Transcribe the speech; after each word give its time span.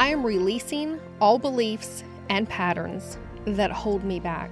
I 0.00 0.08
am 0.08 0.24
releasing 0.24 0.98
all 1.20 1.38
beliefs 1.38 2.04
and 2.30 2.48
patterns 2.48 3.18
that 3.44 3.70
hold 3.70 4.02
me 4.02 4.18
back, 4.18 4.50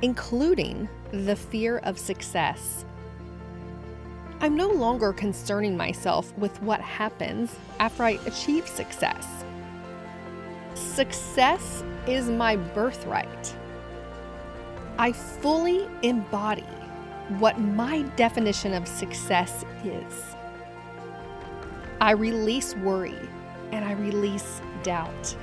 including 0.00 0.88
the 1.10 1.36
fear 1.36 1.76
of 1.80 1.98
success. 1.98 2.86
I'm 4.40 4.56
no 4.56 4.68
longer 4.68 5.12
concerning 5.12 5.76
myself 5.76 6.32
with 6.38 6.58
what 6.62 6.80
happens 6.80 7.54
after 7.80 8.02
I 8.02 8.18
achieve 8.24 8.66
success. 8.66 9.44
Success 10.72 11.84
is 12.06 12.30
my 12.30 12.56
birthright. 12.56 13.54
I 14.96 15.12
fully 15.12 15.86
embody 16.00 16.64
what 17.38 17.60
my 17.60 18.04
definition 18.16 18.72
of 18.72 18.88
success 18.88 19.66
is. 19.84 20.34
I 22.00 22.12
release 22.12 22.74
worry 22.76 23.28
and 23.72 23.84
I 23.84 23.92
release 23.92 24.60
doubt. 24.82 25.36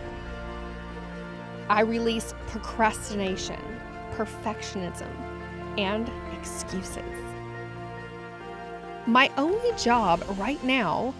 I 1.67 1.81
release 1.81 2.33
procrastination, 2.47 3.59
perfectionism, 4.15 5.09
and 5.77 6.09
excuses. 6.37 7.03
My 9.05 9.29
only 9.37 9.71
job 9.77 10.23
right 10.37 10.63
now 10.63 11.13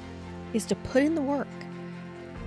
is 0.54 0.66
to 0.66 0.76
put 0.76 1.04
in 1.04 1.16
the 1.16 1.22
work 1.22 1.48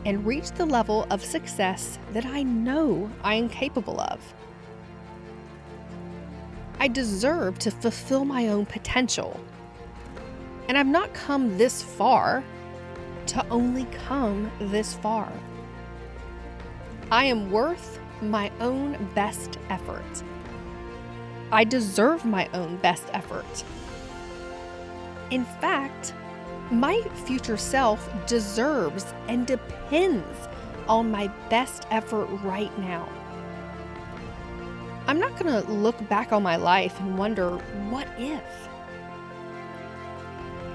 and 0.04 0.26
reach 0.26 0.50
the 0.52 0.66
level 0.66 1.06
of 1.10 1.24
success 1.24 1.98
that 2.12 2.26
I 2.26 2.42
know 2.42 3.10
I 3.22 3.34
am 3.34 3.48
capable 3.48 4.00
of. 4.00 4.34
I 6.80 6.88
deserve 6.88 7.58
to 7.60 7.70
fulfill 7.70 8.24
my 8.24 8.48
own 8.48 8.66
potential. 8.66 9.38
And 10.68 10.76
I've 10.76 10.86
not 10.86 11.14
come 11.14 11.56
this 11.56 11.82
far 11.82 12.42
to 13.26 13.46
only 13.48 13.84
come 14.06 14.50
this 14.58 14.94
far. 14.94 15.32
I 17.10 17.24
am 17.24 17.50
worth 17.50 17.98
my 18.20 18.50
own 18.60 18.96
best 19.14 19.58
effort. 19.68 20.22
I 21.50 21.64
deserve 21.64 22.24
my 22.24 22.48
own 22.54 22.76
best 22.78 23.04
effort. 23.12 23.64
In 25.30 25.44
fact, 25.44 26.14
my 26.70 27.02
future 27.26 27.56
self 27.56 28.08
deserves 28.26 29.12
and 29.28 29.46
depends 29.46 30.48
on 30.88 31.10
my 31.10 31.28
best 31.50 31.86
effort 31.90 32.26
right 32.42 32.76
now. 32.78 33.08
I'm 35.06 35.18
not 35.18 35.38
going 35.38 35.62
to 35.62 35.70
look 35.72 36.08
back 36.08 36.32
on 36.32 36.42
my 36.42 36.56
life 36.56 36.98
and 37.00 37.18
wonder, 37.18 37.56
what 37.90 38.08
if? 38.18 38.42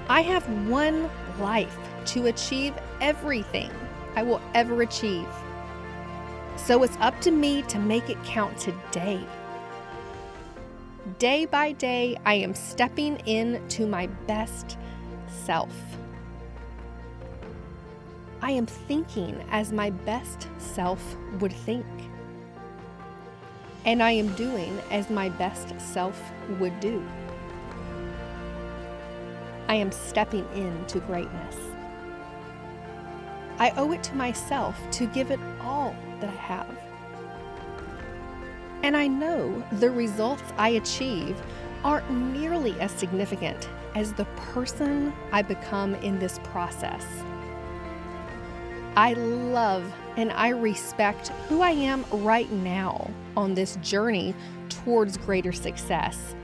I 0.10 0.22
have 0.22 0.48
one 0.68 1.10
life 1.40 1.78
to 2.06 2.28
achieve 2.28 2.74
everything 3.02 3.72
I 4.16 4.24
will 4.24 4.42
ever 4.54 4.82
achieve. 4.82 5.28
So 6.56 6.84
it's 6.84 6.98
up 7.00 7.20
to 7.22 7.32
me 7.32 7.62
to 7.64 7.80
make 7.80 8.10
it 8.10 8.22
count 8.24 8.58
today. 8.58 9.24
Day 11.20 11.46
by 11.46 11.72
day, 11.72 12.18
I 12.26 12.34
am 12.34 12.54
stepping 12.54 13.18
in 13.26 13.66
to 13.70 13.88
my 13.88 14.08
best 14.28 14.78
self. 15.46 15.74
I 18.42 18.52
am 18.52 18.66
thinking 18.66 19.44
as 19.50 19.72
my 19.72 19.90
best 19.90 20.48
self 20.58 21.16
would 21.40 21.54
think. 21.54 21.86
And 23.86 24.04
I 24.04 24.12
am 24.12 24.34
doing 24.36 24.80
as 24.92 25.10
my 25.10 25.30
best 25.30 25.80
self 25.80 26.22
would 26.60 26.78
do. 26.80 27.04
I 29.68 29.76
am 29.76 29.92
stepping 29.92 30.48
into 30.54 31.00
greatness. 31.02 31.56
I 33.60 33.72
owe 33.72 33.92
it 33.92 34.04
to 34.04 34.16
myself 34.16 34.80
to 34.92 35.08
give 35.08 35.32
it 35.32 35.40
all 35.62 35.96
that 36.20 36.30
I 36.30 36.34
have. 36.34 36.78
And 38.84 38.96
I 38.96 39.08
know 39.08 39.64
the 39.74 39.90
results 39.90 40.44
I 40.58 40.70
achieve 40.70 41.42
aren't 41.84 42.10
nearly 42.12 42.80
as 42.80 42.92
significant 42.92 43.68
as 43.96 44.14
the 44.14 44.26
person 44.54 45.12
I 45.32 45.42
become 45.42 45.96
in 45.96 46.20
this 46.20 46.40
process. 46.44 47.06
I 48.96 49.14
love 49.14 49.84
and 50.16 50.32
I 50.32 50.50
respect 50.50 51.30
who 51.50 51.62
I 51.62 51.72
am 51.72 52.06
right 52.12 52.52
now 52.52 53.12
on 53.36 53.54
this 53.54 53.78
journey 53.78 54.34
towards 54.70 55.18
greater 55.18 55.52
success. 55.52 56.36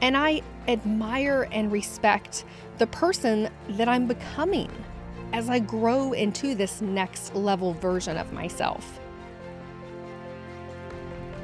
And 0.00 0.16
I 0.16 0.42
admire 0.68 1.48
and 1.52 1.72
respect 1.72 2.44
the 2.78 2.86
person 2.86 3.48
that 3.70 3.88
I'm 3.88 4.06
becoming 4.06 4.70
as 5.32 5.48
I 5.48 5.58
grow 5.58 6.12
into 6.12 6.54
this 6.54 6.80
next 6.80 7.34
level 7.34 7.72
version 7.74 8.16
of 8.16 8.32
myself. 8.32 9.00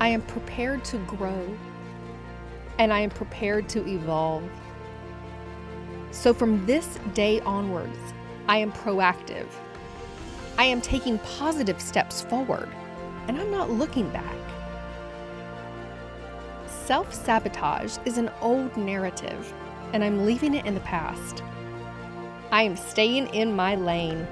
I 0.01 0.09
am 0.09 0.23
prepared 0.23 0.85
to 0.87 0.99
grow 0.99 1.57
and 2.79 2.93
I 2.93 3.01
am 3.01 3.11
prepared 3.11 3.69
to 3.71 3.87
evolve. 3.87 4.43
So 6.11 6.35
from 6.35 6.67
this 6.67 6.99
day 7.15 7.41
onwards, 7.41 7.99
I 8.49 8.59
am 8.59 8.73
proactive. 8.73 9.47
I 10.59 10.65
am 10.65 10.81
taking 10.81 11.19
positive 11.21 11.81
steps 11.81 12.23
forward 12.23 12.69
and 13.29 13.41
I'm 13.41 13.51
not 13.51 13.71
looking 13.71 14.09
back. 14.11 14.52
Self 16.85 17.15
sabotage 17.15 17.97
is 18.05 18.19
an 18.19 18.29
old 18.41 18.77
narrative, 18.77 19.55
and 19.93 20.03
I'm 20.03 20.27
leaving 20.27 20.55
it 20.55 20.67
in 20.67 20.75
the 20.75 20.81
past. 20.81 21.41
I 22.51 22.63
am 22.63 22.75
staying 22.75 23.29
in 23.29 23.55
my 23.55 23.77
lane. 23.77 24.27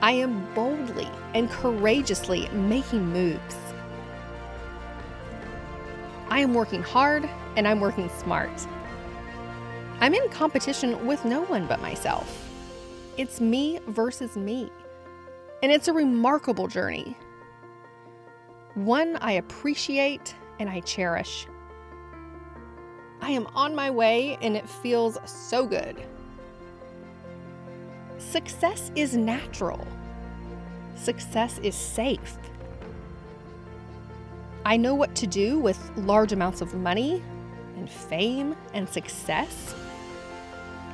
I 0.00 0.12
am 0.12 0.52
boldly 0.54 1.08
and 1.34 1.50
courageously 1.50 2.48
making 2.48 3.06
moves. 3.12 3.56
I 6.30 6.40
am 6.40 6.54
working 6.54 6.82
hard 6.82 7.28
and 7.56 7.68
I'm 7.68 7.80
working 7.80 8.08
smart. 8.08 8.50
I'm 10.00 10.14
in 10.14 10.30
competition 10.30 11.06
with 11.06 11.26
no 11.26 11.42
one 11.42 11.66
but 11.66 11.82
myself. 11.82 12.48
It's 13.18 13.38
me 13.38 13.80
versus 13.88 14.34
me. 14.36 14.72
And 15.62 15.70
it's 15.70 15.88
a 15.88 15.92
remarkable 15.92 16.68
journey. 16.68 17.16
One 18.74 19.16
I 19.16 19.32
appreciate 19.32 20.34
and 20.58 20.68
I 20.68 20.80
cherish. 20.80 21.46
I 23.20 23.30
am 23.30 23.46
on 23.54 23.74
my 23.74 23.90
way 23.90 24.38
and 24.40 24.56
it 24.56 24.68
feels 24.68 25.18
so 25.24 25.66
good. 25.66 25.96
Success 28.18 28.90
is 28.94 29.16
natural. 29.16 29.86
Success 30.96 31.58
is 31.62 31.74
safe. 31.74 32.36
I 34.64 34.76
know 34.76 34.94
what 34.94 35.14
to 35.16 35.26
do 35.26 35.58
with 35.58 35.78
large 35.96 36.32
amounts 36.32 36.60
of 36.60 36.74
money 36.74 37.22
and 37.76 37.88
fame 37.88 38.56
and 38.74 38.88
success. 38.88 39.74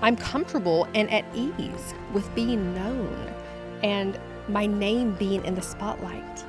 I'm 0.03 0.16
comfortable 0.16 0.86
and 0.94 1.10
at 1.10 1.24
ease 1.34 1.94
with 2.12 2.32
being 2.34 2.74
known 2.74 3.34
and 3.82 4.19
my 4.48 4.66
name 4.66 5.14
being 5.14 5.44
in 5.44 5.54
the 5.54 5.62
spotlight. 5.62 6.44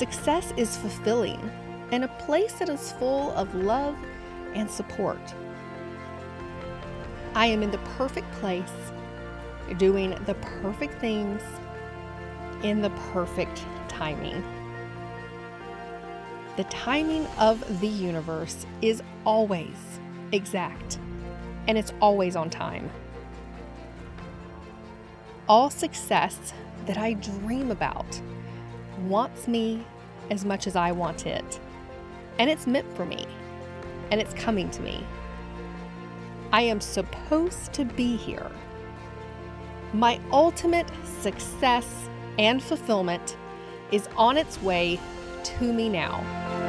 Success 0.00 0.54
is 0.56 0.78
fulfilling 0.78 1.38
and 1.92 2.04
a 2.04 2.08
place 2.08 2.54
that 2.54 2.70
is 2.70 2.92
full 2.92 3.32
of 3.32 3.54
love 3.54 3.94
and 4.54 4.70
support. 4.70 5.20
I 7.34 7.44
am 7.44 7.62
in 7.62 7.70
the 7.70 7.76
perfect 7.98 8.32
place, 8.40 8.72
doing 9.76 10.18
the 10.24 10.32
perfect 10.62 10.98
things 11.02 11.42
in 12.62 12.80
the 12.80 12.88
perfect 13.12 13.62
timing. 13.88 14.42
The 16.56 16.64
timing 16.64 17.26
of 17.38 17.82
the 17.82 17.86
universe 17.86 18.64
is 18.80 19.02
always 19.26 20.00
exact 20.32 20.98
and 21.68 21.76
it's 21.76 21.92
always 22.00 22.36
on 22.36 22.48
time. 22.48 22.88
All 25.46 25.68
success 25.68 26.54
that 26.86 26.96
I 26.96 27.12
dream 27.12 27.70
about 27.70 28.18
wants 29.02 29.48
me 29.48 29.84
as 30.30 30.44
much 30.44 30.66
as 30.66 30.76
I 30.76 30.92
want 30.92 31.26
it, 31.26 31.60
and 32.38 32.48
it's 32.48 32.66
meant 32.66 32.92
for 32.96 33.04
me, 33.04 33.26
and 34.10 34.20
it's 34.20 34.34
coming 34.34 34.70
to 34.70 34.82
me. 34.82 35.04
I 36.52 36.62
am 36.62 36.80
supposed 36.80 37.72
to 37.74 37.84
be 37.84 38.16
here. 38.16 38.50
My 39.92 40.20
ultimate 40.32 40.88
success 41.20 42.08
and 42.38 42.62
fulfillment 42.62 43.36
is 43.92 44.08
on 44.16 44.36
its 44.36 44.60
way 44.62 45.00
to 45.42 45.72
me 45.72 45.88
now. 45.88 46.59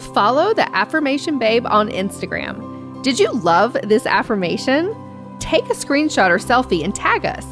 Follow 0.00 0.54
the 0.54 0.74
Affirmation 0.74 1.38
Babe 1.38 1.66
on 1.66 1.88
Instagram. 1.90 3.02
Did 3.02 3.18
you 3.18 3.32
love 3.32 3.76
this 3.82 4.06
affirmation? 4.06 4.94
take 5.40 5.64
a 5.64 5.74
screenshot 5.74 6.30
or 6.30 6.38
selfie 6.38 6.84
and 6.84 6.94
tag 6.94 7.26
us. 7.26 7.46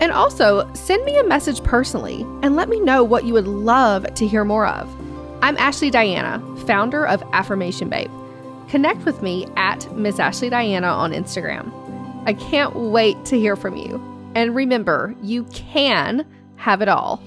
And 0.00 0.10
also, 0.10 0.68
send 0.74 1.04
me 1.04 1.16
a 1.18 1.24
message 1.24 1.62
personally 1.62 2.22
and 2.42 2.56
let 2.56 2.68
me 2.68 2.80
know 2.80 3.04
what 3.04 3.24
you 3.24 3.34
would 3.34 3.46
love 3.46 4.12
to 4.14 4.26
hear 4.26 4.44
more 4.44 4.66
of. 4.66 4.92
I'm 5.42 5.56
Ashley 5.58 5.90
Diana, 5.90 6.42
founder 6.66 7.06
of 7.06 7.22
Affirmation 7.32 7.88
Babe. 7.88 8.10
Connect 8.68 9.04
with 9.04 9.22
me 9.22 9.46
at 9.56 9.94
Miss 9.96 10.18
Ashley 10.18 10.50
Diana 10.50 10.88
on 10.88 11.12
Instagram. 11.12 11.70
I 12.26 12.32
can't 12.32 12.74
wait 12.74 13.24
to 13.26 13.38
hear 13.38 13.54
from 13.54 13.76
you. 13.76 14.00
And 14.34 14.56
remember, 14.56 15.14
you 15.22 15.44
can 15.44 16.26
have 16.56 16.80
it 16.80 16.88
all. 16.88 17.22